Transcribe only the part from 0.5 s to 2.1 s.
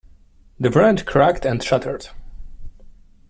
The wrench cracked and shattered.